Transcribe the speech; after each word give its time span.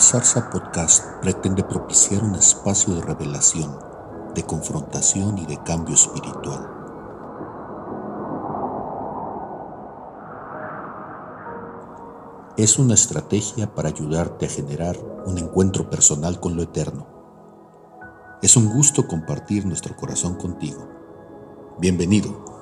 Zarza 0.00 0.50
Podcast 0.50 1.20
pretende 1.20 1.62
propiciar 1.62 2.22
un 2.24 2.34
espacio 2.34 2.94
de 2.94 3.02
revelación, 3.02 3.78
de 4.34 4.42
confrontación 4.42 5.38
y 5.38 5.46
de 5.46 5.62
cambio 5.62 5.94
espiritual. 5.94 6.68
Es 12.56 12.78
una 12.78 12.94
estrategia 12.94 13.74
para 13.74 13.88
ayudarte 13.88 14.46
a 14.46 14.48
generar 14.48 14.96
un 15.26 15.38
encuentro 15.38 15.90
personal 15.90 16.40
con 16.40 16.56
lo 16.56 16.62
eterno. 16.62 17.06
Es 18.42 18.56
un 18.56 18.72
gusto 18.72 19.06
compartir 19.06 19.66
nuestro 19.66 19.96
corazón 19.96 20.36
contigo. 20.36 20.88
Bienvenido. 21.78 22.61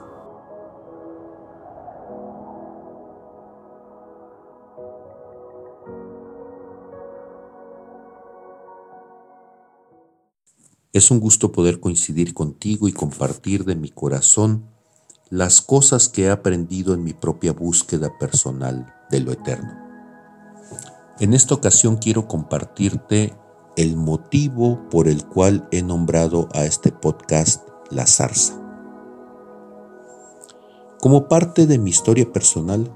Es 10.93 11.13
un 11.13 11.21
gusto 11.21 11.53
poder 11.53 11.79
coincidir 11.79 12.35
contigo 12.35 12.89
y 12.89 12.93
compartir 12.93 13.65
de 13.65 13.77
mi 13.77 13.91
corazón 13.91 14.67
las 15.29 15.63
cosas 15.63 16.09
que 16.09 16.25
he 16.25 16.31
aprendido 16.31 16.95
en 16.95 17.05
mi 17.05 17.13
propia 17.13 17.53
búsqueda 17.53 18.19
personal 18.19 18.93
de 19.09 19.21
lo 19.21 19.31
eterno. 19.31 19.71
En 21.21 21.33
esta 21.33 21.55
ocasión 21.55 21.99
quiero 21.99 22.27
compartirte 22.27 23.33
el 23.77 23.97
motivo 23.97 24.89
por 24.91 25.07
el 25.07 25.25
cual 25.25 25.69
he 25.71 25.81
nombrado 25.81 26.49
a 26.55 26.65
este 26.65 26.91
podcast 26.91 27.69
La 27.91 28.09
Zarza. 28.09 28.61
Como 31.01 31.29
parte 31.29 31.69
de 31.69 31.79
mi 31.79 31.91
historia 31.91 32.33
personal, 32.33 32.93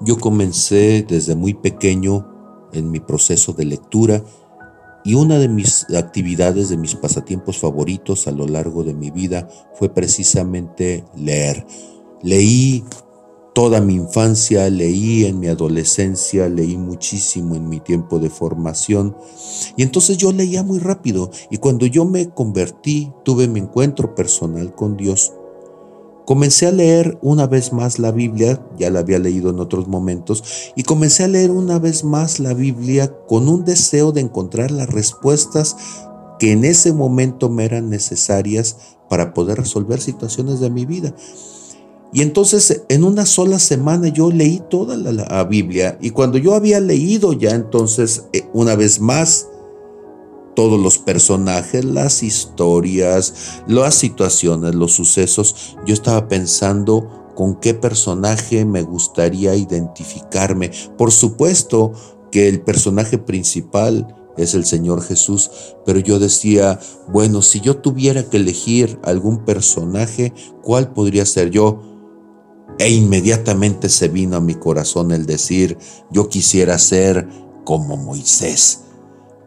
yo 0.00 0.18
comencé 0.18 1.06
desde 1.08 1.36
muy 1.36 1.54
pequeño 1.54 2.68
en 2.72 2.90
mi 2.90 2.98
proceso 2.98 3.52
de 3.52 3.66
lectura 3.66 4.24
y 5.08 5.14
una 5.14 5.38
de 5.38 5.48
mis 5.48 5.86
actividades, 5.96 6.68
de 6.68 6.76
mis 6.76 6.94
pasatiempos 6.94 7.56
favoritos 7.56 8.28
a 8.28 8.30
lo 8.30 8.46
largo 8.46 8.84
de 8.84 8.92
mi 8.92 9.10
vida 9.10 9.48
fue 9.72 9.88
precisamente 9.88 11.02
leer. 11.16 11.66
Leí 12.22 12.84
toda 13.54 13.80
mi 13.80 13.94
infancia, 13.94 14.68
leí 14.68 15.24
en 15.24 15.40
mi 15.40 15.46
adolescencia, 15.46 16.50
leí 16.50 16.76
muchísimo 16.76 17.54
en 17.54 17.70
mi 17.70 17.80
tiempo 17.80 18.18
de 18.18 18.28
formación. 18.28 19.16
Y 19.78 19.82
entonces 19.82 20.18
yo 20.18 20.30
leía 20.30 20.62
muy 20.62 20.78
rápido 20.78 21.30
y 21.50 21.56
cuando 21.56 21.86
yo 21.86 22.04
me 22.04 22.28
convertí, 22.28 23.10
tuve 23.24 23.48
mi 23.48 23.60
encuentro 23.60 24.14
personal 24.14 24.74
con 24.74 24.98
Dios, 24.98 25.32
Comencé 26.28 26.66
a 26.66 26.72
leer 26.72 27.16
una 27.22 27.46
vez 27.46 27.72
más 27.72 27.98
la 27.98 28.12
Biblia, 28.12 28.62
ya 28.78 28.90
la 28.90 28.98
había 28.98 29.18
leído 29.18 29.48
en 29.48 29.60
otros 29.60 29.88
momentos, 29.88 30.44
y 30.76 30.82
comencé 30.82 31.24
a 31.24 31.28
leer 31.28 31.50
una 31.50 31.78
vez 31.78 32.04
más 32.04 32.38
la 32.38 32.52
Biblia 32.52 33.10
con 33.26 33.48
un 33.48 33.64
deseo 33.64 34.12
de 34.12 34.20
encontrar 34.20 34.70
las 34.70 34.90
respuestas 34.90 35.74
que 36.38 36.52
en 36.52 36.66
ese 36.66 36.92
momento 36.92 37.48
me 37.48 37.64
eran 37.64 37.88
necesarias 37.88 38.76
para 39.08 39.32
poder 39.32 39.56
resolver 39.56 40.02
situaciones 40.02 40.60
de 40.60 40.68
mi 40.68 40.84
vida. 40.84 41.14
Y 42.12 42.20
entonces 42.20 42.82
en 42.90 43.04
una 43.04 43.24
sola 43.24 43.58
semana 43.58 44.08
yo 44.08 44.30
leí 44.30 44.62
toda 44.68 44.98
la, 44.98 45.44
Biblia 45.44 45.96
y 45.98 46.10
cuando 46.10 46.36
yo 46.36 46.54
había 46.54 46.78
leído 46.78 47.32
ya 47.32 47.52
entonces 47.52 48.24
eh, 48.34 48.46
una 48.52 48.76
vez 48.76 49.00
más 49.00 49.47
todos 50.58 50.80
los 50.80 50.98
personajes, 50.98 51.84
las 51.84 52.24
historias, 52.24 53.62
las 53.68 53.94
situaciones, 53.94 54.74
los 54.74 54.92
sucesos, 54.92 55.76
yo 55.86 55.94
estaba 55.94 56.26
pensando 56.26 57.30
con 57.36 57.60
qué 57.60 57.74
personaje 57.74 58.64
me 58.64 58.82
gustaría 58.82 59.54
identificarme. 59.54 60.72
Por 60.96 61.12
supuesto 61.12 61.92
que 62.32 62.48
el 62.48 62.60
personaje 62.60 63.18
principal 63.18 64.16
es 64.36 64.54
el 64.54 64.64
Señor 64.64 65.00
Jesús, 65.00 65.48
pero 65.86 66.00
yo 66.00 66.18
decía, 66.18 66.80
bueno, 67.06 67.40
si 67.40 67.60
yo 67.60 67.76
tuviera 67.76 68.28
que 68.28 68.38
elegir 68.38 68.98
algún 69.04 69.44
personaje, 69.44 70.34
¿cuál 70.64 70.92
podría 70.92 71.24
ser 71.24 71.50
yo? 71.50 71.80
E 72.80 72.90
inmediatamente 72.90 73.88
se 73.88 74.08
vino 74.08 74.36
a 74.36 74.40
mi 74.40 74.56
corazón 74.56 75.12
el 75.12 75.24
decir, 75.24 75.78
yo 76.10 76.28
quisiera 76.28 76.80
ser 76.80 77.28
como 77.64 77.96
Moisés 77.96 78.87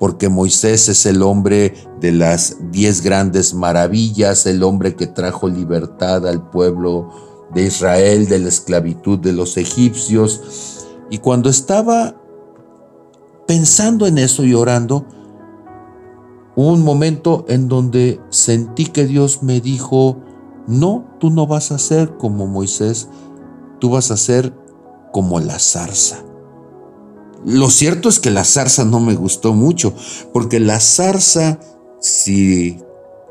porque 0.01 0.29
Moisés 0.29 0.89
es 0.89 1.05
el 1.05 1.21
hombre 1.21 1.75
de 1.99 2.11
las 2.11 2.57
diez 2.71 3.01
grandes 3.01 3.53
maravillas, 3.53 4.47
el 4.47 4.63
hombre 4.63 4.95
que 4.95 5.05
trajo 5.05 5.47
libertad 5.47 6.27
al 6.27 6.49
pueblo 6.49 7.11
de 7.53 7.67
Israel 7.67 8.27
de 8.27 8.39
la 8.39 8.49
esclavitud 8.49 9.19
de 9.19 9.31
los 9.31 9.57
egipcios. 9.57 10.87
Y 11.11 11.19
cuando 11.19 11.51
estaba 11.51 12.15
pensando 13.45 14.07
en 14.07 14.17
eso 14.17 14.43
y 14.43 14.55
orando, 14.55 15.05
un 16.55 16.83
momento 16.83 17.45
en 17.47 17.67
donde 17.67 18.19
sentí 18.31 18.87
que 18.87 19.05
Dios 19.05 19.43
me 19.43 19.61
dijo, 19.61 20.17
no, 20.65 21.15
tú 21.19 21.29
no 21.29 21.45
vas 21.45 21.71
a 21.71 21.77
ser 21.77 22.17
como 22.17 22.47
Moisés, 22.47 23.07
tú 23.79 23.91
vas 23.91 24.09
a 24.09 24.17
ser 24.17 24.51
como 25.11 25.39
la 25.39 25.59
zarza. 25.59 26.30
Lo 27.45 27.69
cierto 27.69 28.09
es 28.09 28.19
que 28.19 28.29
la 28.29 28.43
zarza 28.43 28.85
no 28.85 28.99
me 28.99 29.15
gustó 29.15 29.53
mucho, 29.53 29.93
porque 30.33 30.59
la 30.59 30.79
zarza, 30.79 31.59
si 31.99 32.79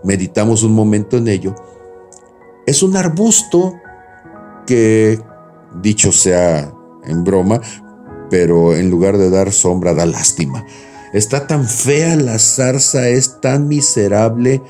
meditamos 0.02 0.62
un 0.62 0.72
momento 0.72 1.16
en 1.16 1.28
ello, 1.28 1.54
es 2.66 2.82
un 2.82 2.96
arbusto 2.96 3.74
que, 4.66 5.20
dicho 5.80 6.12
sea 6.12 6.72
en 7.04 7.24
broma, 7.24 7.60
pero 8.30 8.74
en 8.74 8.90
lugar 8.90 9.18
de 9.18 9.30
dar 9.30 9.52
sombra 9.52 9.94
da 9.94 10.06
lástima. 10.06 10.64
Está 11.12 11.46
tan 11.46 11.66
fea 11.66 12.16
la 12.16 12.38
zarza, 12.38 13.08
es 13.08 13.40
tan 13.40 13.68
miserable 13.68 14.62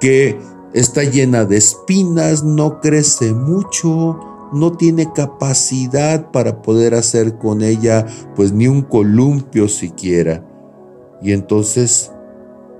que 0.00 0.38
está 0.72 1.02
llena 1.02 1.44
de 1.44 1.56
espinas, 1.56 2.44
no 2.44 2.80
crece 2.80 3.32
mucho, 3.32 4.18
no 4.52 4.72
tiene 4.72 5.12
capacidad 5.12 6.30
para 6.30 6.62
poder 6.62 6.94
hacer 6.94 7.38
con 7.38 7.62
ella 7.62 8.06
pues 8.34 8.52
ni 8.52 8.68
un 8.68 8.82
columpio 8.82 9.68
siquiera. 9.68 10.44
Y 11.22 11.32
entonces 11.32 12.12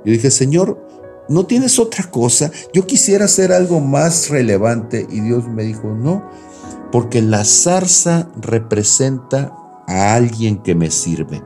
yo 0.04 0.12
dije, 0.12 0.30
Señor, 0.30 0.86
¿no 1.28 1.46
tienes 1.46 1.78
otra 1.78 2.10
cosa? 2.10 2.50
Yo 2.72 2.86
quisiera 2.86 3.24
hacer 3.24 3.52
algo 3.52 3.80
más 3.80 4.28
relevante. 4.30 5.06
Y 5.10 5.20
Dios 5.20 5.48
me 5.48 5.64
dijo, 5.64 5.88
no, 5.88 6.28
porque 6.92 7.22
la 7.22 7.44
zarza 7.44 8.30
representa 8.40 9.56
a 9.88 10.14
alguien 10.14 10.58
que 10.62 10.74
me 10.74 10.90
sirve. 10.90 11.42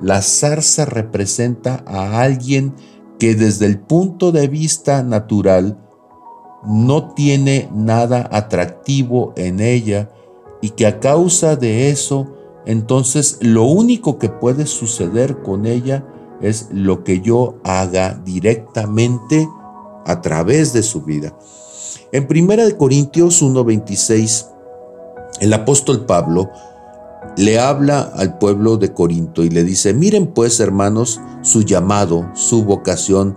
La 0.00 0.22
zarza 0.22 0.84
representa 0.84 1.82
a 1.86 2.20
alguien 2.20 2.74
que 3.18 3.34
desde 3.34 3.66
el 3.66 3.80
punto 3.80 4.32
de 4.32 4.48
vista 4.48 5.02
natural 5.02 5.80
no 6.66 7.14
tiene 7.14 7.68
nada 7.74 8.28
atractivo 8.32 9.32
en 9.36 9.60
ella 9.60 10.10
y 10.60 10.70
que 10.70 10.86
a 10.86 11.00
causa 11.00 11.56
de 11.56 11.90
eso, 11.90 12.28
entonces 12.66 13.38
lo 13.40 13.64
único 13.64 14.18
que 14.18 14.28
puede 14.28 14.66
suceder 14.66 15.42
con 15.42 15.66
ella 15.66 16.06
es 16.40 16.68
lo 16.72 17.04
que 17.04 17.20
yo 17.20 17.56
haga 17.64 18.20
directamente 18.24 19.48
a 20.06 20.20
través 20.20 20.72
de 20.72 20.82
su 20.82 21.02
vida. 21.02 21.36
En 22.12 22.26
1 22.28 22.76
Corintios 22.78 23.42
1:26, 23.42 24.46
el 25.40 25.52
apóstol 25.52 26.06
Pablo 26.06 26.50
le 27.36 27.58
habla 27.58 28.00
al 28.00 28.38
pueblo 28.38 28.76
de 28.76 28.92
Corinto 28.92 29.42
y 29.42 29.50
le 29.50 29.64
dice, 29.64 29.94
miren 29.94 30.28
pues 30.28 30.60
hermanos 30.60 31.20
su 31.42 31.62
llamado, 31.62 32.30
su 32.34 32.64
vocación, 32.64 33.36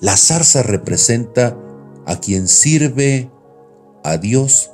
La 0.00 0.16
zarza 0.16 0.62
representa 0.62 1.56
a 2.06 2.20
quien 2.20 2.48
sirve 2.48 3.30
a 4.04 4.16
Dios, 4.16 4.70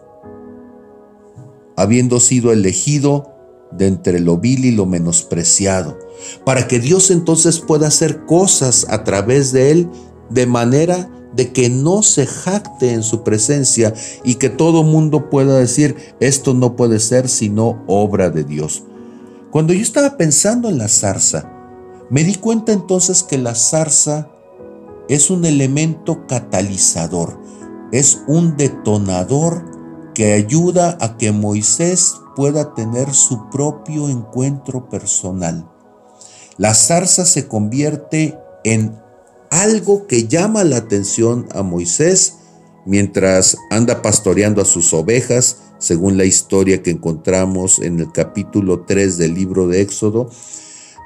habiendo 1.76 2.20
sido 2.20 2.52
elegido 2.52 3.32
de 3.72 3.88
entre 3.88 4.20
lo 4.20 4.38
vil 4.38 4.64
y 4.64 4.70
lo 4.70 4.86
menospreciado, 4.86 5.98
para 6.44 6.68
que 6.68 6.78
Dios 6.78 7.10
entonces 7.10 7.60
pueda 7.60 7.88
hacer 7.88 8.24
cosas 8.24 8.86
a 8.88 9.04
través 9.04 9.52
de 9.52 9.70
él 9.70 9.90
de 10.30 10.46
manera 10.46 11.10
de 11.34 11.52
que 11.52 11.68
no 11.68 12.02
se 12.02 12.26
jacte 12.26 12.92
en 12.92 13.02
su 13.02 13.22
presencia 13.22 13.92
y 14.24 14.36
que 14.36 14.48
todo 14.48 14.82
mundo 14.82 15.28
pueda 15.28 15.58
decir, 15.58 15.96
esto 16.20 16.54
no 16.54 16.76
puede 16.76 16.98
ser 16.98 17.28
sino 17.28 17.84
obra 17.86 18.30
de 18.30 18.44
Dios. 18.44 18.84
Cuando 19.50 19.72
yo 19.72 19.82
estaba 19.82 20.16
pensando 20.16 20.68
en 20.68 20.78
la 20.78 20.88
zarza, 20.88 21.52
Me 22.08 22.22
di 22.22 22.36
cuenta 22.36 22.72
entonces 22.72 23.24
que 23.24 23.36
la 23.36 23.56
zarza 23.56 24.30
es 25.08 25.30
un 25.30 25.44
elemento 25.44 26.26
catalizador, 26.26 27.40
es 27.92 28.22
un 28.26 28.56
detonador 28.56 29.64
que 30.14 30.32
ayuda 30.32 30.96
a 31.00 31.16
que 31.18 31.32
Moisés 31.32 32.14
pueda 32.34 32.74
tener 32.74 33.12
su 33.12 33.48
propio 33.50 34.08
encuentro 34.08 34.88
personal. 34.88 35.70
La 36.58 36.74
zarza 36.74 37.26
se 37.26 37.48
convierte 37.48 38.38
en 38.64 38.98
algo 39.50 40.06
que 40.06 40.26
llama 40.26 40.64
la 40.64 40.78
atención 40.78 41.46
a 41.54 41.62
Moisés 41.62 42.38
mientras 42.86 43.58
anda 43.70 44.00
pastoreando 44.00 44.62
a 44.62 44.64
sus 44.64 44.94
ovejas, 44.94 45.58
según 45.78 46.16
la 46.16 46.24
historia 46.24 46.82
que 46.82 46.90
encontramos 46.90 47.78
en 47.80 48.00
el 48.00 48.10
capítulo 48.12 48.84
3 48.86 49.18
del 49.18 49.34
libro 49.34 49.68
de 49.68 49.82
Éxodo, 49.82 50.30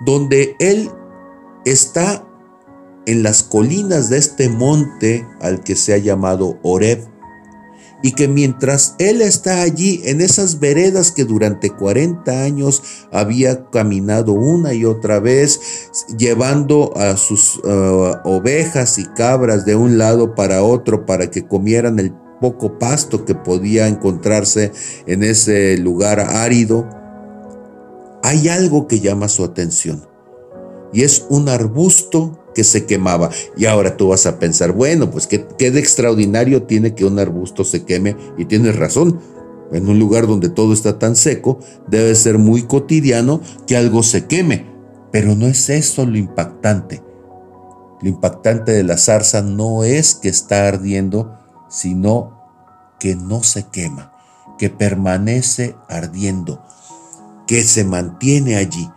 donde 0.04 0.54
él 0.60 0.90
está 1.64 2.24
en 3.10 3.22
las 3.22 3.42
colinas 3.42 4.08
de 4.08 4.18
este 4.18 4.48
monte 4.48 5.26
al 5.40 5.62
que 5.64 5.74
se 5.74 5.92
ha 5.92 5.98
llamado 5.98 6.58
Oreb, 6.62 7.10
y 8.02 8.12
que 8.12 8.28
mientras 8.28 8.94
él 8.98 9.20
está 9.20 9.60
allí 9.60 10.00
en 10.04 10.20
esas 10.20 10.58
veredas 10.58 11.10
que 11.10 11.24
durante 11.24 11.70
40 11.70 12.42
años 12.42 12.82
había 13.12 13.68
caminado 13.70 14.32
una 14.32 14.72
y 14.72 14.84
otra 14.84 15.20
vez, 15.20 15.60
llevando 16.16 16.96
a 16.96 17.16
sus 17.16 17.58
uh, 17.58 18.16
ovejas 18.24 18.98
y 18.98 19.04
cabras 19.04 19.66
de 19.66 19.74
un 19.74 19.98
lado 19.98 20.34
para 20.34 20.62
otro 20.62 21.04
para 21.04 21.30
que 21.30 21.46
comieran 21.46 21.98
el 21.98 22.14
poco 22.40 22.78
pasto 22.78 23.26
que 23.26 23.34
podía 23.34 23.86
encontrarse 23.86 24.72
en 25.06 25.22
ese 25.22 25.76
lugar 25.76 26.20
árido, 26.20 26.88
hay 28.22 28.48
algo 28.48 28.86
que 28.86 29.00
llama 29.00 29.28
su 29.28 29.44
atención 29.44 30.08
y 30.92 31.02
es 31.02 31.26
un 31.28 31.48
arbusto 31.48 32.39
que 32.54 32.64
se 32.64 32.86
quemaba. 32.86 33.30
Y 33.56 33.66
ahora 33.66 33.96
tú 33.96 34.08
vas 34.08 34.26
a 34.26 34.38
pensar, 34.38 34.72
bueno, 34.72 35.10
pues 35.10 35.26
¿qué, 35.26 35.46
qué 35.58 35.70
de 35.70 35.80
extraordinario 35.80 36.64
tiene 36.64 36.94
que 36.94 37.04
un 37.04 37.18
arbusto 37.18 37.64
se 37.64 37.84
queme. 37.84 38.16
Y 38.38 38.44
tienes 38.46 38.76
razón, 38.76 39.20
en 39.72 39.88
un 39.88 39.98
lugar 39.98 40.26
donde 40.26 40.48
todo 40.48 40.72
está 40.72 40.98
tan 40.98 41.16
seco, 41.16 41.60
debe 41.88 42.14
ser 42.14 42.38
muy 42.38 42.62
cotidiano 42.62 43.40
que 43.66 43.76
algo 43.76 44.02
se 44.02 44.26
queme. 44.26 44.66
Pero 45.12 45.34
no 45.34 45.46
es 45.46 45.68
eso 45.70 46.06
lo 46.06 46.16
impactante. 46.16 47.02
Lo 48.02 48.08
impactante 48.08 48.72
de 48.72 48.82
la 48.82 48.96
zarza 48.96 49.42
no 49.42 49.84
es 49.84 50.14
que 50.14 50.28
está 50.28 50.68
ardiendo, 50.68 51.36
sino 51.68 52.40
que 52.98 53.14
no 53.14 53.42
se 53.42 53.64
quema, 53.64 54.12
que 54.58 54.70
permanece 54.70 55.76
ardiendo, 55.88 56.62
que 57.46 57.62
se 57.62 57.84
mantiene 57.84 58.56
allí. 58.56 58.88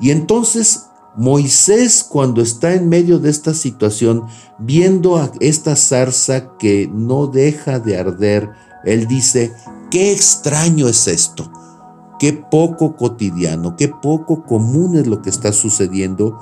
Y 0.00 0.10
entonces 0.12 0.87
Moisés 1.18 2.06
cuando 2.08 2.40
está 2.40 2.74
en 2.74 2.88
medio 2.88 3.18
de 3.18 3.28
esta 3.28 3.52
situación, 3.52 4.26
viendo 4.56 5.16
a 5.16 5.32
esta 5.40 5.74
zarza 5.74 6.56
que 6.58 6.88
no 6.94 7.26
deja 7.26 7.80
de 7.80 7.98
arder, 7.98 8.52
él 8.84 9.08
dice, 9.08 9.52
qué 9.90 10.12
extraño 10.12 10.86
es 10.86 11.08
esto, 11.08 11.50
qué 12.20 12.32
poco 12.32 12.94
cotidiano, 12.94 13.74
qué 13.74 13.88
poco 13.88 14.44
común 14.44 14.96
es 14.96 15.08
lo 15.08 15.20
que 15.20 15.30
está 15.30 15.52
sucediendo 15.52 16.38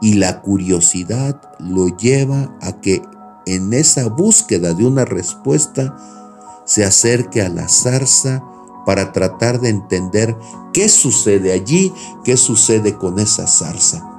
y 0.00 0.14
la 0.14 0.40
curiosidad 0.40 1.38
lo 1.58 1.94
lleva 1.94 2.56
a 2.62 2.80
que 2.80 3.02
en 3.44 3.74
esa 3.74 4.08
búsqueda 4.08 4.72
de 4.72 4.86
una 4.86 5.04
respuesta 5.04 5.98
se 6.64 6.82
acerque 6.82 7.42
a 7.42 7.50
la 7.50 7.68
zarza 7.68 8.42
para 8.86 9.12
tratar 9.12 9.60
de 9.60 9.68
entender 9.68 10.34
qué 10.72 10.88
sucede 10.88 11.52
allí, 11.52 11.92
qué 12.24 12.38
sucede 12.38 12.96
con 12.96 13.18
esa 13.18 13.46
zarza. 13.46 14.13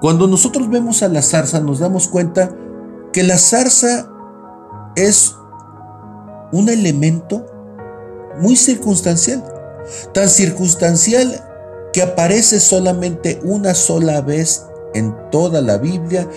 Cuando 0.00 0.26
nosotros 0.26 0.68
vemos 0.68 1.02
a 1.02 1.08
la 1.08 1.22
zarza 1.22 1.60
nos 1.60 1.78
damos 1.78 2.08
cuenta 2.08 2.54
que 3.12 3.22
la 3.22 3.38
zarza 3.38 4.10
es 4.94 5.34
un 6.52 6.68
elemento 6.68 7.46
muy 8.40 8.56
circunstancial, 8.56 9.42
tan 10.12 10.28
circunstancial 10.28 11.42
que 11.92 12.02
aparece 12.02 12.60
solamente 12.60 13.40
una 13.42 13.74
sola 13.74 14.20
vez 14.20 14.66
en 14.94 15.14
toda 15.30 15.62
la 15.62 15.78
Biblia, 15.78 16.28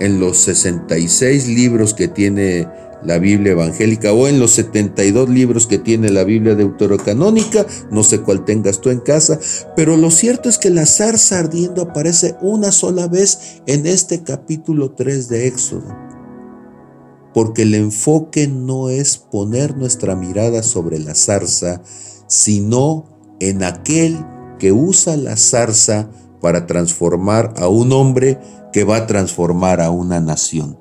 en 0.00 0.18
los 0.18 0.38
66 0.38 1.46
libros 1.46 1.94
que 1.94 2.08
tiene 2.08 2.68
la 3.02 3.18
Biblia 3.18 3.52
evangélica 3.52 4.12
o 4.12 4.28
en 4.28 4.38
los 4.38 4.52
72 4.52 5.28
libros 5.28 5.66
que 5.66 5.78
tiene 5.78 6.10
la 6.10 6.24
Biblia 6.24 6.54
deuterocanónica, 6.54 7.66
no 7.90 8.04
sé 8.04 8.20
cuál 8.20 8.44
tengas 8.44 8.80
tú 8.80 8.90
en 8.90 9.00
casa, 9.00 9.38
pero 9.76 9.96
lo 9.96 10.10
cierto 10.10 10.48
es 10.48 10.58
que 10.58 10.70
la 10.70 10.86
zarza 10.86 11.38
ardiendo 11.38 11.82
aparece 11.82 12.36
una 12.40 12.72
sola 12.72 13.08
vez 13.08 13.62
en 13.66 13.86
este 13.86 14.22
capítulo 14.22 14.92
3 14.92 15.28
de 15.28 15.46
Éxodo. 15.46 15.96
Porque 17.32 17.62
el 17.62 17.74
enfoque 17.74 18.48
no 18.48 18.88
es 18.88 19.16
poner 19.16 19.76
nuestra 19.76 20.16
mirada 20.16 20.62
sobre 20.62 20.98
la 20.98 21.14
zarza, 21.14 21.80
sino 22.26 23.36
en 23.38 23.62
aquel 23.62 24.18
que 24.58 24.72
usa 24.72 25.16
la 25.16 25.36
zarza 25.36 26.10
para 26.40 26.66
transformar 26.66 27.54
a 27.56 27.68
un 27.68 27.92
hombre 27.92 28.38
que 28.72 28.84
va 28.84 28.96
a 28.96 29.06
transformar 29.06 29.80
a 29.80 29.90
una 29.90 30.20
nación. 30.20 30.78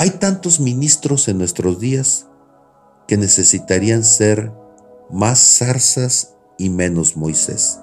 Hay 0.00 0.10
tantos 0.10 0.60
ministros 0.60 1.26
en 1.26 1.38
nuestros 1.38 1.80
días 1.80 2.26
que 3.08 3.16
necesitarían 3.16 4.04
ser 4.04 4.52
más 5.10 5.40
zarzas 5.40 6.34
y 6.56 6.70
menos 6.70 7.16
Moisés, 7.16 7.80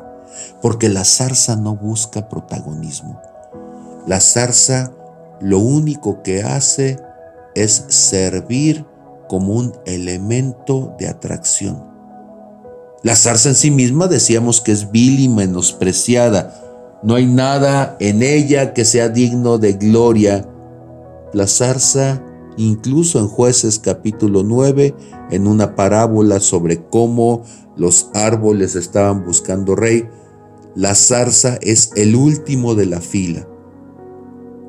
porque 0.62 0.88
la 0.88 1.04
zarza 1.04 1.58
no 1.58 1.76
busca 1.76 2.30
protagonismo. 2.30 3.22
La 4.08 4.22
zarza 4.22 4.94
lo 5.42 5.60
único 5.60 6.24
que 6.24 6.42
hace 6.42 6.98
es 7.54 7.84
servir 7.90 8.86
como 9.28 9.54
un 9.56 9.74
elemento 9.86 10.96
de 10.98 11.10
atracción. 11.10 11.84
La 13.04 13.18
zarza 13.18 13.50
en 13.50 13.56
sí 13.56 13.72
misma 13.72 14.08
decíamos 14.08 14.62
que 14.62 14.72
es 14.72 14.90
vil 14.90 15.20
y 15.20 15.28
menospreciada. 15.28 16.62
No 17.04 17.16
hay 17.16 17.26
nada 17.26 17.98
en 18.00 18.24
ella 18.24 18.74
que 18.74 18.86
sea 18.86 19.10
digno 19.10 19.58
de 19.58 19.74
gloria 19.74 20.48
la 21.36 21.48
zarza, 21.48 22.24
incluso 22.56 23.20
en 23.20 23.28
jueces 23.28 23.78
capítulo 23.78 24.44
9, 24.44 24.96
en 25.32 25.48
una 25.48 25.76
parábola 25.76 26.40
sobre 26.40 26.88
cómo 26.88 27.44
los 27.76 28.10
árboles 28.14 28.76
estaban 28.78 29.26
buscando 29.26 29.76
rey, 29.76 30.08
la 30.76 30.96
zarza 30.96 31.60
es 31.62 31.92
el 31.98 32.16
último 32.16 32.74
de 32.74 32.86
la 32.86 33.02
fila, 33.02 33.50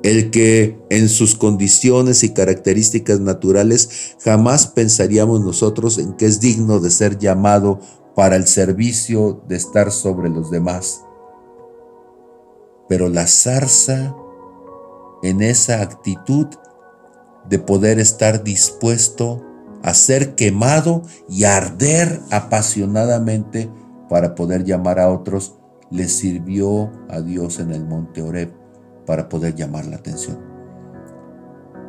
el 0.03 0.33
que 0.33 0.77
en 0.91 1.09
sus 1.09 1.37
condiciones 1.37 2.25
y 2.25 2.31
características 2.31 3.21
naturales 3.21 4.17
jamás 4.25 4.67
pensaríamos 4.67 5.43
nosotros 5.43 5.99
en 5.99 6.15
que 6.15 6.27
es 6.27 6.41
digno 6.41 6.81
de 6.81 6.91
ser 6.91 7.17
llamado 7.17 7.79
para 8.17 8.35
el 8.35 8.49
servicio 8.49 9.41
de 9.47 9.55
estar 9.55 9.93
sobre 9.93 10.31
los 10.31 10.51
demás. 10.51 11.05
Pero 12.89 13.09
la 13.09 13.29
zarza 13.29 14.17
en 15.23 15.43
esa 15.43 15.83
actitud 15.83 16.47
de 17.49 17.59
poder 17.59 17.99
estar 17.99 18.43
dispuesto 18.45 19.43
a 19.83 19.95
ser 19.95 20.35
quemado 20.35 21.03
y 21.29 21.45
arder 21.45 22.21
apasionadamente 22.31 23.71
para 24.09 24.35
poder 24.35 24.65
llamar 24.65 24.99
a 24.99 25.09
otros, 25.09 25.59
le 25.91 26.09
sirvió 26.09 26.91
a 27.09 27.21
Dios 27.21 27.61
en 27.61 27.73
el 27.73 27.85
monte 27.85 28.23
Oreb 28.23 28.53
para 29.07 29.29
poder 29.29 29.55
llamar 29.55 29.87
la 29.87 29.97
atención. 29.97 30.39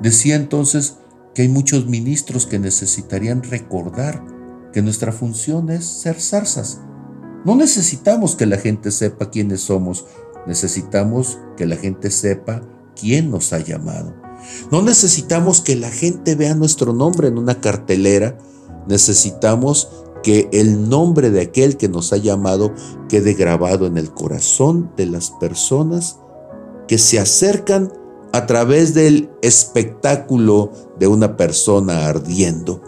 Decía 0.01 0.35
entonces 0.35 0.97
que 1.33 1.43
hay 1.43 1.47
muchos 1.47 1.87
ministros 1.87 2.45
que 2.45 2.59
necesitarían 2.59 3.41
recordar 3.43 4.23
que 4.71 4.81
nuestra 4.81 5.11
función 5.11 5.69
es 5.69 5.85
ser 5.85 6.19
zarzas. 6.19 6.81
No 7.45 7.55
necesitamos 7.55 8.35
que 8.35 8.45
la 8.45 8.57
gente 8.57 8.91
sepa 8.91 9.31
quiénes 9.31 9.61
somos, 9.61 10.05
necesitamos 10.45 11.39
que 11.55 11.65
la 11.65 11.77
gente 11.77 12.11
sepa 12.11 12.61
quién 12.99 13.31
nos 13.31 13.53
ha 13.53 13.59
llamado. 13.59 14.13
No 14.71 14.81
necesitamos 14.81 15.61
que 15.61 15.75
la 15.75 15.89
gente 15.89 16.35
vea 16.35 16.55
nuestro 16.55 16.93
nombre 16.93 17.27
en 17.27 17.37
una 17.37 17.59
cartelera, 17.59 18.37
necesitamos 18.87 19.89
que 20.23 20.49
el 20.51 20.89
nombre 20.89 21.29
de 21.29 21.41
aquel 21.41 21.77
que 21.77 21.89
nos 21.89 22.11
ha 22.13 22.17
llamado 22.17 22.73
quede 23.09 23.33
grabado 23.33 23.85
en 23.85 23.97
el 23.97 24.11
corazón 24.11 24.91
de 24.97 25.05
las 25.05 25.31
personas 25.31 26.17
que 26.87 26.97
se 26.97 27.19
acercan 27.19 27.91
a 28.33 28.45
través 28.45 28.93
del 28.93 29.29
espectáculo 29.41 30.71
de 30.99 31.07
una 31.07 31.37
persona 31.37 32.07
ardiendo. 32.07 32.81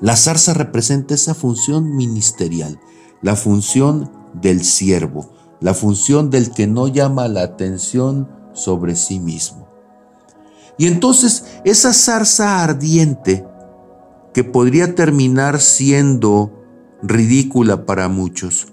La 0.00 0.16
zarza 0.16 0.54
representa 0.54 1.14
esa 1.14 1.34
función 1.34 1.96
ministerial, 1.96 2.80
la 3.22 3.36
función 3.36 4.10
del 4.40 4.64
siervo, 4.64 5.30
la 5.60 5.74
función 5.74 6.30
del 6.30 6.50
que 6.50 6.66
no 6.66 6.88
llama 6.88 7.28
la 7.28 7.42
atención 7.42 8.28
sobre 8.54 8.96
sí 8.96 9.20
mismo. 9.20 9.68
Y 10.78 10.86
entonces 10.86 11.44
esa 11.64 11.92
zarza 11.92 12.64
ardiente 12.64 13.46
que 14.32 14.42
podría 14.42 14.94
terminar 14.94 15.60
siendo 15.60 16.64
ridícula 17.02 17.86
para 17.86 18.08
muchos, 18.08 18.68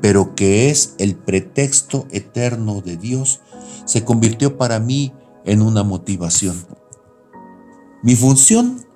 pero 0.00 0.34
que 0.34 0.70
es 0.70 0.94
el 0.98 1.16
pretexto 1.16 2.06
eterno 2.10 2.80
de 2.80 2.96
Dios, 2.96 3.40
se 3.84 4.04
convirtió 4.04 4.56
para 4.56 4.78
mí 4.78 5.12
en 5.44 5.62
una 5.62 5.82
motivación. 5.82 6.56
Mi 8.02 8.14
función 8.14 8.86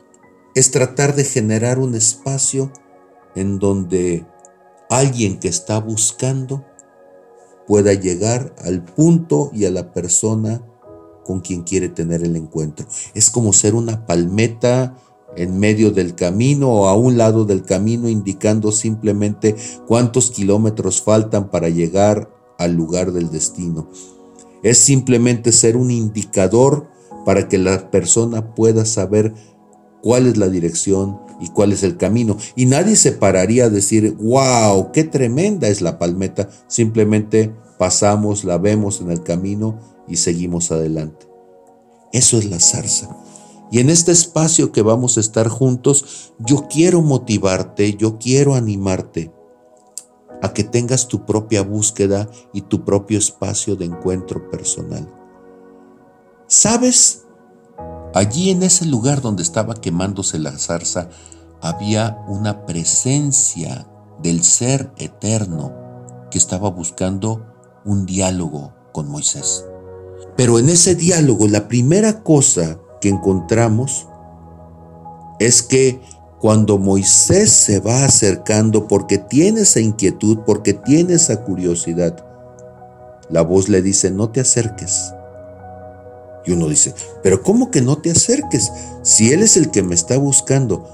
es 0.54 0.70
tratar 0.70 1.16
de 1.16 1.24
generar 1.24 1.78
un 1.78 1.94
espacio 1.94 2.72
en 3.34 3.58
donde 3.58 4.24
alguien 4.88 5.38
que 5.40 5.48
está 5.48 5.80
buscando 5.80 6.64
pueda 7.66 7.94
llegar 7.94 8.54
al 8.64 8.84
punto 8.84 9.50
y 9.52 9.64
a 9.64 9.70
la 9.70 9.92
persona 9.92 10.62
con 11.24 11.40
quien 11.40 11.62
quiere 11.62 11.88
tener 11.88 12.22
el 12.22 12.36
encuentro. 12.36 12.86
Es 13.14 13.30
como 13.30 13.52
ser 13.52 13.74
una 13.74 14.06
palmeta 14.06 14.96
en 15.36 15.58
medio 15.58 15.90
del 15.90 16.14
camino 16.14 16.70
o 16.70 16.86
a 16.86 16.94
un 16.94 17.16
lado 17.16 17.44
del 17.44 17.62
camino 17.62 18.08
indicando 18.08 18.70
simplemente 18.70 19.56
cuántos 19.86 20.30
kilómetros 20.30 21.02
faltan 21.02 21.50
para 21.50 21.68
llegar 21.68 22.30
al 22.58 22.74
lugar 22.74 23.12
del 23.12 23.30
destino. 23.30 23.88
Es 24.62 24.78
simplemente 24.78 25.52
ser 25.52 25.76
un 25.76 25.90
indicador 25.90 26.88
para 27.24 27.48
que 27.48 27.58
la 27.58 27.90
persona 27.90 28.54
pueda 28.54 28.84
saber 28.84 29.34
cuál 30.02 30.26
es 30.26 30.36
la 30.36 30.48
dirección 30.48 31.23
y 31.40 31.48
cuál 31.48 31.72
es 31.72 31.82
el 31.82 31.96
camino. 31.96 32.36
Y 32.56 32.66
nadie 32.66 32.96
se 32.96 33.12
pararía 33.12 33.66
a 33.66 33.70
decir, 33.70 34.16
wow, 34.20 34.92
qué 34.92 35.04
tremenda 35.04 35.68
es 35.68 35.80
la 35.80 35.98
palmeta. 35.98 36.48
Simplemente 36.66 37.54
pasamos, 37.78 38.44
la 38.44 38.58
vemos 38.58 39.00
en 39.00 39.10
el 39.10 39.22
camino 39.22 39.78
y 40.08 40.16
seguimos 40.16 40.70
adelante. 40.72 41.26
Eso 42.12 42.38
es 42.38 42.44
la 42.44 42.60
zarza. 42.60 43.16
Y 43.70 43.80
en 43.80 43.90
este 43.90 44.12
espacio 44.12 44.70
que 44.70 44.82
vamos 44.82 45.16
a 45.16 45.20
estar 45.20 45.48
juntos, 45.48 46.32
yo 46.38 46.68
quiero 46.68 47.02
motivarte, 47.02 47.94
yo 47.94 48.18
quiero 48.18 48.54
animarte 48.54 49.32
a 50.42 50.52
que 50.52 50.62
tengas 50.62 51.08
tu 51.08 51.24
propia 51.24 51.62
búsqueda 51.62 52.28
y 52.52 52.60
tu 52.60 52.84
propio 52.84 53.18
espacio 53.18 53.76
de 53.76 53.86
encuentro 53.86 54.48
personal. 54.50 55.12
¿Sabes? 56.46 57.23
Allí 58.14 58.50
en 58.50 58.62
ese 58.62 58.86
lugar 58.86 59.20
donde 59.20 59.42
estaba 59.42 59.74
quemándose 59.74 60.38
la 60.38 60.56
zarza, 60.56 61.08
había 61.60 62.16
una 62.28 62.64
presencia 62.64 63.88
del 64.22 64.44
ser 64.44 64.92
eterno 64.96 65.72
que 66.30 66.38
estaba 66.38 66.70
buscando 66.70 67.44
un 67.84 68.06
diálogo 68.06 68.72
con 68.92 69.08
Moisés. 69.08 69.64
Pero 70.36 70.60
en 70.60 70.68
ese 70.68 70.94
diálogo 70.94 71.48
la 71.48 71.66
primera 71.66 72.22
cosa 72.22 72.78
que 73.00 73.08
encontramos 73.08 74.06
es 75.40 75.62
que 75.62 76.00
cuando 76.40 76.78
Moisés 76.78 77.50
se 77.50 77.80
va 77.80 78.04
acercando 78.04 78.86
porque 78.86 79.18
tiene 79.18 79.62
esa 79.62 79.80
inquietud, 79.80 80.38
porque 80.46 80.72
tiene 80.72 81.14
esa 81.14 81.42
curiosidad, 81.42 82.24
la 83.28 83.42
voz 83.42 83.68
le 83.68 83.82
dice, 83.82 84.10
no 84.12 84.30
te 84.30 84.40
acerques. 84.40 85.12
Y 86.46 86.52
uno 86.52 86.68
dice, 86.68 86.94
pero 87.22 87.42
¿cómo 87.42 87.70
que 87.70 87.80
no 87.80 87.96
te 87.98 88.10
acerques? 88.10 88.70
Si 89.02 89.32
Él 89.32 89.42
es 89.42 89.56
el 89.56 89.70
que 89.70 89.82
me 89.82 89.94
está 89.94 90.18
buscando. 90.18 90.88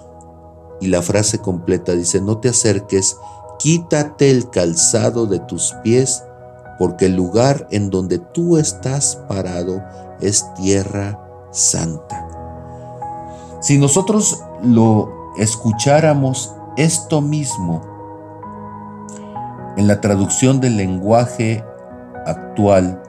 Y 0.81 0.87
la 0.87 1.03
frase 1.03 1.39
completa 1.39 1.93
dice, 1.93 2.21
no 2.21 2.39
te 2.39 2.49
acerques, 2.49 3.17
quítate 3.59 4.31
el 4.31 4.49
calzado 4.49 5.27
de 5.27 5.41
tus 5.41 5.75
pies, 5.83 6.23
porque 6.79 7.07
el 7.07 7.17
lugar 7.17 7.69
en 7.71 7.91
donde 7.91 8.19
tú 8.19 8.57
estás 8.57 9.17
parado 9.29 9.83
es 10.21 10.47
tierra 10.55 11.21
santa. 11.51 12.27
Si 13.61 13.77
nosotros 13.77 14.43
lo 14.63 15.35
escucháramos 15.37 16.55
esto 16.77 17.21
mismo 17.21 17.83
en 19.77 19.87
la 19.87 20.01
traducción 20.01 20.61
del 20.61 20.79
lenguaje 20.79 21.63
actual, 22.25 23.03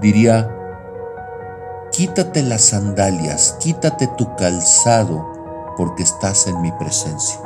diría, 0.00 0.55
quítate 1.96 2.42
las 2.42 2.60
sandalias, 2.60 3.56
quítate 3.58 4.06
tu 4.18 4.36
calzado, 4.36 5.74
porque 5.78 6.02
estás 6.02 6.46
en 6.46 6.60
mi 6.60 6.70
presencia. 6.72 7.40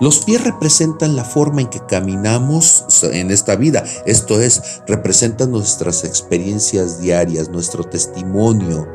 Los 0.00 0.24
pies 0.24 0.42
representan 0.42 1.14
la 1.14 1.24
forma 1.24 1.60
en 1.60 1.68
que 1.68 1.78
caminamos 1.78 3.02
en 3.04 3.30
esta 3.30 3.54
vida, 3.54 3.84
esto 4.04 4.40
es, 4.40 4.82
representan 4.88 5.52
nuestras 5.52 6.02
experiencias 6.02 6.98
diarias, 7.00 7.50
nuestro 7.50 7.84
testimonio, 7.84 8.88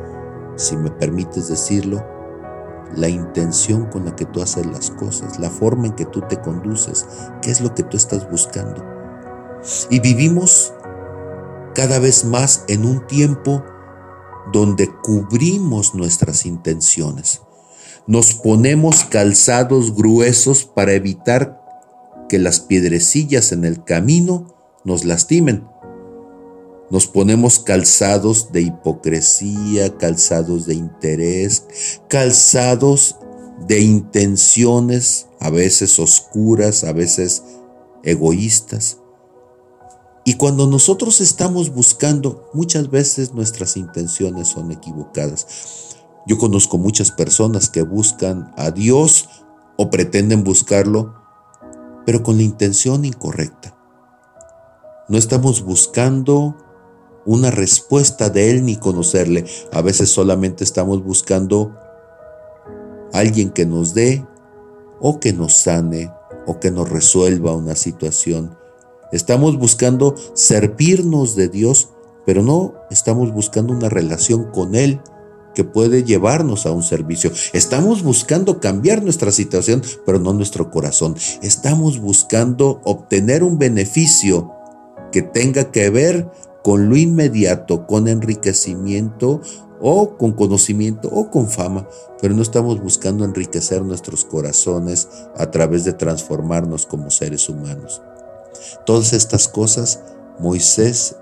si 0.56 0.76
me 0.76 0.90
permites 0.90 1.48
decirlo, 1.48 2.06
la 2.96 3.08
intención 3.08 3.86
con 3.86 4.04
la 4.04 4.14
que 4.14 4.26
tú 4.26 4.42
haces 4.42 4.66
las 4.66 4.90
cosas, 4.90 5.38
la 5.38 5.48
forma 5.48 5.86
en 5.86 5.94
que 5.94 6.04
tú 6.04 6.20
te 6.28 6.38
conduces, 6.40 7.06
qué 7.40 7.50
es 7.50 7.62
lo 7.62 7.74
que 7.74 7.82
tú 7.82 7.96
estás 7.96 8.30
buscando. 8.30 8.84
Y 9.88 10.00
vivimos 10.00 10.74
cada 11.74 11.98
vez 11.98 12.24
más 12.24 12.64
en 12.68 12.84
un 12.84 13.06
tiempo 13.06 13.64
donde 14.52 14.90
cubrimos 15.02 15.94
nuestras 15.94 16.46
intenciones. 16.46 17.40
Nos 18.06 18.34
ponemos 18.34 19.04
calzados 19.04 19.94
gruesos 19.94 20.64
para 20.64 20.92
evitar 20.92 21.60
que 22.28 22.38
las 22.38 22.60
piedrecillas 22.60 23.52
en 23.52 23.64
el 23.64 23.82
camino 23.84 24.54
nos 24.84 25.04
lastimen. 25.04 25.66
Nos 26.90 27.06
ponemos 27.06 27.58
calzados 27.58 28.52
de 28.52 28.62
hipocresía, 28.62 29.96
calzados 29.96 30.66
de 30.66 30.74
interés, 30.74 31.64
calzados 32.08 33.16
de 33.66 33.80
intenciones, 33.80 35.28
a 35.40 35.50
veces 35.50 35.98
oscuras, 35.98 36.84
a 36.84 36.92
veces 36.92 37.42
egoístas. 38.02 38.98
Y 40.24 40.34
cuando 40.34 40.66
nosotros 40.66 41.20
estamos 41.20 41.70
buscando, 41.74 42.48
muchas 42.54 42.90
veces 42.90 43.34
nuestras 43.34 43.76
intenciones 43.76 44.48
son 44.48 44.72
equivocadas. 44.72 45.98
Yo 46.26 46.38
conozco 46.38 46.78
muchas 46.78 47.10
personas 47.10 47.68
que 47.68 47.82
buscan 47.82 48.50
a 48.56 48.70
Dios 48.70 49.28
o 49.76 49.90
pretenden 49.90 50.42
buscarlo, 50.42 51.14
pero 52.06 52.22
con 52.22 52.38
la 52.38 52.42
intención 52.42 53.04
incorrecta. 53.04 53.76
No 55.10 55.18
estamos 55.18 55.62
buscando 55.62 56.56
una 57.26 57.50
respuesta 57.50 58.30
de 58.30 58.50
Él 58.50 58.64
ni 58.64 58.76
conocerle. 58.76 59.44
A 59.72 59.82
veces 59.82 60.08
solamente 60.10 60.64
estamos 60.64 61.04
buscando 61.04 61.76
alguien 63.12 63.50
que 63.50 63.66
nos 63.66 63.92
dé 63.92 64.26
o 65.00 65.20
que 65.20 65.34
nos 65.34 65.52
sane 65.52 66.10
o 66.46 66.58
que 66.60 66.70
nos 66.70 66.88
resuelva 66.88 67.54
una 67.54 67.76
situación. 67.76 68.56
Estamos 69.12 69.58
buscando 69.58 70.14
servirnos 70.34 71.36
de 71.36 71.48
Dios, 71.48 71.90
pero 72.26 72.42
no 72.42 72.74
estamos 72.90 73.32
buscando 73.32 73.72
una 73.72 73.88
relación 73.88 74.50
con 74.50 74.74
Él 74.74 75.00
que 75.54 75.64
puede 75.64 76.02
llevarnos 76.02 76.66
a 76.66 76.72
un 76.72 76.82
servicio. 76.82 77.30
Estamos 77.52 78.02
buscando 78.02 78.60
cambiar 78.60 79.02
nuestra 79.02 79.30
situación, 79.30 79.82
pero 80.04 80.18
no 80.18 80.32
nuestro 80.32 80.70
corazón. 80.70 81.14
Estamos 81.42 82.00
buscando 82.00 82.80
obtener 82.84 83.44
un 83.44 83.58
beneficio 83.58 84.50
que 85.12 85.22
tenga 85.22 85.70
que 85.70 85.90
ver 85.90 86.28
con 86.64 86.88
lo 86.88 86.96
inmediato, 86.96 87.86
con 87.86 88.08
enriquecimiento 88.08 89.40
o 89.80 90.16
con 90.16 90.32
conocimiento 90.32 91.08
o 91.12 91.30
con 91.30 91.48
fama, 91.48 91.86
pero 92.20 92.34
no 92.34 92.42
estamos 92.42 92.80
buscando 92.80 93.24
enriquecer 93.24 93.82
nuestros 93.82 94.24
corazones 94.24 95.08
a 95.36 95.50
través 95.50 95.84
de 95.84 95.92
transformarnos 95.92 96.86
como 96.86 97.10
seres 97.10 97.48
humanos. 97.48 98.00
Todas 98.86 99.12
estas 99.12 99.48
cosas 99.48 100.00
Moisés 100.38 101.16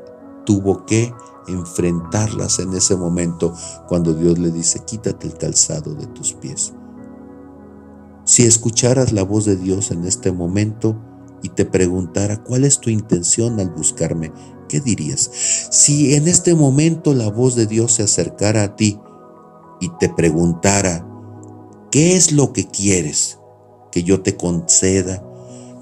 tuvo 0.45 0.85
que 0.87 1.13
enfrentarlas 1.49 2.59
en 2.59 2.73
ese 2.75 2.97
momento 2.97 3.55
cuando 3.89 4.15
Dios 4.15 4.39
le 4.39 4.51
dice, 4.51 4.81
quítate 4.85 5.27
el 5.27 5.35
calzado 5.35 5.95
de 5.95 6.07
tus 6.07 6.35
pies. 6.35 6.73
Si 8.25 8.45
escucharas 8.45 9.13
la 9.13 9.25
voz 9.25 9.45
de 9.45 9.57
Dios 9.57 9.91
en 9.91 10.05
este 10.05 10.31
momento 10.31 10.97
y 11.43 11.49
te 11.49 11.65
preguntara 11.65 12.43
cuál 12.43 12.65
es 12.65 12.79
tu 12.79 12.89
intención 12.89 13.59
al 13.59 13.71
buscarme, 13.71 14.33
¿qué 14.69 14.81
dirías? 14.81 15.29
Si 15.71 16.15
en 16.15 16.29
este 16.29 16.55
momento 16.55 17.15
la 17.15 17.29
voz 17.29 17.57
de 17.57 17.67
Dios 17.67 17.95
se 17.95 18.05
acercara 18.05 18.63
a 18.63 18.77
ti 18.77 19.01
y 19.81 19.89
te 19.99 20.09
preguntara, 20.09 21.07
¿qué 21.91 22.17
es 22.17 22.31
lo 22.31 22.53
que 22.53 22.69
quieres 22.69 23.39
que 23.91 24.05
yo 24.05 24.23
te 24.23 24.37
conceda? 24.37 25.25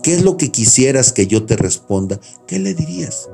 ¿Qué 0.03 0.15
es 0.15 0.23
lo 0.23 0.37
que 0.37 0.51
quisieras 0.51 1.13
que 1.13 1.27
yo 1.27 1.45
te 1.45 1.57
responda? 1.57 2.21
¿Qué 2.47 2.59
le 2.59 2.75
dirías? 2.75 3.29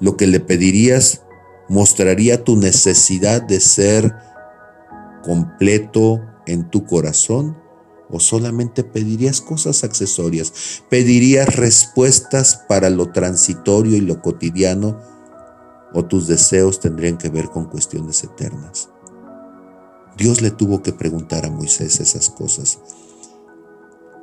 lo 0.00 0.16
que 0.16 0.26
le 0.26 0.40
pedirías 0.40 1.22
mostraría 1.68 2.44
tu 2.44 2.56
necesidad 2.56 3.42
de 3.42 3.60
ser 3.60 4.14
completo 5.22 6.20
en 6.46 6.70
tu 6.70 6.86
corazón 6.86 7.58
o 8.10 8.20
solamente 8.20 8.84
pedirías 8.84 9.42
cosas 9.42 9.84
accesorias, 9.84 10.82
pedirías 10.88 11.56
respuestas 11.56 12.64
para 12.68 12.88
lo 12.88 13.12
transitorio 13.12 13.96
y 13.96 14.00
lo 14.00 14.22
cotidiano 14.22 14.98
o 15.92 16.04
tus 16.04 16.26
deseos 16.26 16.80
tendrían 16.80 17.18
que 17.18 17.28
ver 17.28 17.50
con 17.50 17.66
cuestiones 17.66 18.24
eternas. 18.24 18.88
Dios 20.16 20.40
le 20.40 20.50
tuvo 20.50 20.82
que 20.82 20.92
preguntar 20.92 21.44
a 21.44 21.50
Moisés 21.50 22.00
esas 22.00 22.30
cosas. 22.30 22.78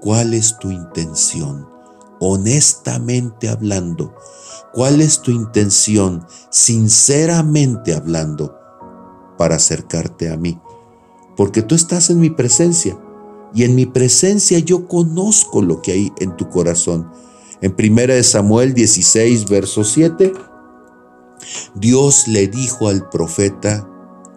¿Cuál 0.02 0.34
es 0.34 0.58
tu 0.60 0.72
intención? 0.72 1.76
honestamente 2.20 3.50
hablando, 3.50 4.16
cuál 4.74 5.02
es 5.02 5.22
tu 5.22 5.32
intención, 5.32 6.26
sinceramente 6.50 7.94
hablando, 7.94 8.56
para 9.38 9.56
acercarte 9.56 10.32
a 10.32 10.38
mí. 10.38 10.60
Porque 11.36 11.62
tú 11.62 11.76
estás 11.76 12.10
en 12.10 12.20
mi 12.20 12.30
presencia 12.30 12.98
y 13.54 13.64
en 13.64 13.76
mi 13.76 13.86
presencia 13.86 14.60
yo 14.60 14.88
conozco 14.88 15.62
lo 15.62 15.82
que 15.82 15.92
hay 15.92 16.12
en 16.20 16.36
tu 16.36 16.50
corazón. 16.50 17.12
En 17.62 17.76
1 17.78 18.24
Samuel 18.24 18.74
16, 18.74 19.50
verso 19.50 19.84
7, 19.84 20.34
Dios 21.76 22.28
le 22.28 22.48
dijo 22.48 22.88
al 22.88 23.10
profeta, 23.10 23.88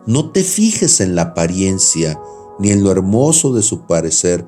no 0.06 0.30
te 0.30 0.42
fijes 0.42 1.00
en 1.00 1.14
la 1.14 1.22
apariencia 1.22 2.20
ni 2.58 2.70
en 2.70 2.82
lo 2.82 2.90
hermoso 2.90 3.52
de 3.52 3.62
su 3.62 3.86
parecer, 3.86 4.44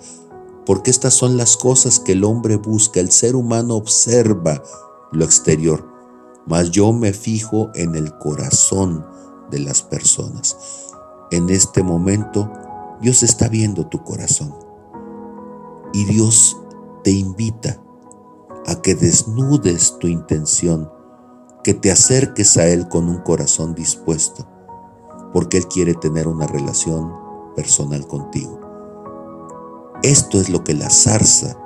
porque 0.66 0.90
estas 0.90 1.14
son 1.14 1.36
las 1.36 1.56
cosas 1.56 1.98
que 1.98 2.12
el 2.12 2.24
hombre 2.24 2.56
busca, 2.56 3.00
el 3.00 3.10
ser 3.10 3.36
humano 3.36 3.76
observa 3.76 4.62
lo 5.12 5.24
exterior, 5.24 5.86
mas 6.46 6.70
yo 6.70 6.92
me 6.92 7.12
fijo 7.12 7.70
en 7.74 7.94
el 7.94 8.16
corazón 8.18 9.04
de 9.50 9.58
las 9.60 9.82
personas. 9.82 10.56
En 11.30 11.50
este 11.50 11.82
momento, 11.82 12.50
Dios 13.00 13.22
está 13.22 13.48
viendo 13.48 13.86
tu 13.86 14.04
corazón 14.04 14.54
y 15.92 16.04
Dios 16.04 16.56
te 17.02 17.10
invita 17.10 17.80
a 18.66 18.82
que 18.82 18.94
desnudes 18.94 19.98
tu 19.98 20.06
intención, 20.06 20.90
que 21.64 21.74
te 21.74 21.90
acerques 21.90 22.56
a 22.56 22.66
Él 22.66 22.88
con 22.88 23.08
un 23.08 23.18
corazón 23.18 23.74
dispuesto, 23.74 24.46
porque 25.32 25.58
Él 25.58 25.66
quiere 25.66 25.94
tener 25.94 26.28
una 26.28 26.46
relación 26.46 27.12
personal 27.56 28.06
contigo. 28.06 28.59
Esto 30.02 30.40
es 30.40 30.48
lo 30.48 30.64
que 30.64 30.72
la 30.72 30.88
zarza 30.88 31.58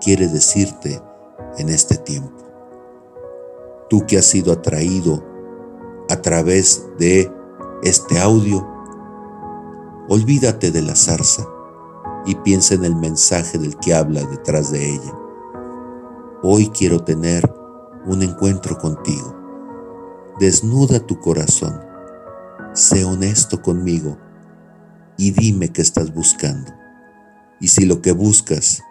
quiere 0.00 0.28
decirte 0.28 1.02
en 1.58 1.68
este 1.68 1.96
tiempo. 1.96 2.44
Tú 3.88 4.06
que 4.06 4.16
has 4.16 4.26
sido 4.26 4.52
atraído 4.52 5.24
a 6.08 6.22
través 6.22 6.86
de 6.98 7.28
este 7.82 8.20
audio, 8.20 8.64
olvídate 10.08 10.70
de 10.70 10.82
la 10.82 10.94
zarza 10.94 11.44
y 12.26 12.36
piensa 12.36 12.74
en 12.74 12.84
el 12.84 12.94
mensaje 12.94 13.58
del 13.58 13.76
que 13.78 13.92
habla 13.92 14.22
detrás 14.22 14.70
de 14.70 14.94
ella. 14.94 15.14
Hoy 16.44 16.68
quiero 16.68 17.02
tener 17.02 17.52
un 18.06 18.22
encuentro 18.22 18.78
contigo. 18.78 19.36
Desnuda 20.38 21.00
tu 21.00 21.18
corazón, 21.18 21.80
sé 22.72 23.04
honesto 23.04 23.60
conmigo 23.60 24.16
y 25.16 25.32
dime 25.32 25.72
qué 25.72 25.82
estás 25.82 26.14
buscando. 26.14 26.79
Y 27.60 27.68
si 27.68 27.84
lo 27.84 28.00
que 28.00 28.12
buscas 28.12 28.82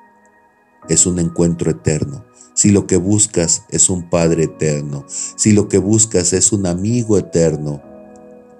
es 0.88 1.05
un 1.05 1.19
encuentro 1.19 1.71
eterno, 1.71 2.25
si 2.53 2.71
lo 2.71 2.88
que 2.88 2.97
buscas 2.97 3.63
es 3.69 3.89
un 3.89 4.09
Padre 4.09 4.43
eterno, 4.43 5.05
si 5.07 5.53
lo 5.53 5.67
que 5.69 5.77
buscas 5.77 6.33
es 6.33 6.51
un 6.51 6.65
amigo 6.65 7.17
eterno, 7.17 7.81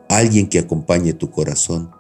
alguien 0.08 0.48
que 0.48 0.60
acompañe 0.60 1.14
tu 1.14 1.30
corazón, 1.30 1.92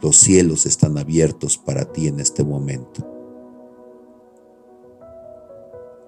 los 0.00 0.16
cielos 0.16 0.66
están 0.66 0.98
abiertos 0.98 1.58
para 1.58 1.84
ti 1.92 2.08
en 2.08 2.20
este 2.20 2.42
momento. 2.42 3.08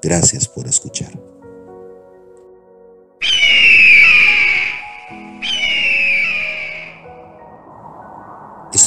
Gracias 0.02 0.48
por 0.48 0.66
escuchar. 0.66 1.33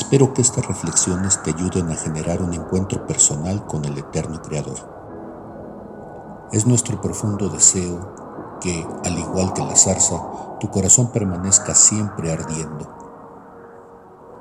Espero 0.08 0.34
que 0.34 0.42
estas 0.42 0.66
reflexiones 0.66 1.44
te 1.44 1.52
ayuden 1.52 1.90
a 1.90 1.96
generar 1.98 2.41
un 2.41 2.54
encuentro 2.54 3.06
personal 3.06 3.65
con 3.67 3.84
el 3.84 3.98
Eterno 3.98 4.41
Creador. 4.41 4.78
Es 6.54 6.65
nuestro 6.65 7.02
profundo 7.02 7.50
deseo 7.50 8.15
que, 8.62 8.88
al 9.04 9.20
igual 9.20 9.52
que 9.52 9.63
la 9.63 9.76
zarza, 9.76 10.58
tu 10.62 10.70
corazón 10.70 11.12
permanezca 11.12 11.76
siempre 11.76 12.32
ardiendo. 12.32 12.88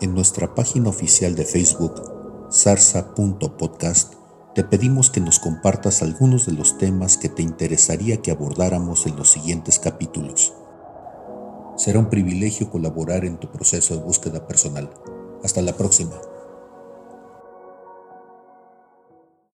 En 0.00 0.14
nuestra 0.14 0.55
página 0.55 0.88
oficial 0.88 1.35
de 1.35 1.44
Facebook, 1.44 2.00
zarza.podcast, 2.48 4.14
te 4.55 4.62
pedimos 4.62 5.11
que 5.11 5.20
nos 5.20 5.40
compartas 5.40 6.00
algunos 6.00 6.46
de 6.46 6.52
los 6.52 6.79
temas 6.79 7.16
que 7.16 7.29
te 7.29 7.42
interesaría 7.42 8.22
que 8.22 8.31
abordáramos 8.31 9.05
en 9.09 9.16
los 9.16 9.33
siguientes 9.33 9.81
capítulos. 9.81 10.55
Será 11.74 11.98
un 11.98 12.09
privilegio 12.09 12.70
colaborar 12.70 13.24
en 13.24 13.38
tu 13.38 13.50
proceso 13.50 13.96
de 13.96 14.05
búsqueda 14.05 14.46
personal. 14.46 14.88
Hasta 15.42 15.62
la 15.62 15.72
próxima. 15.72 16.12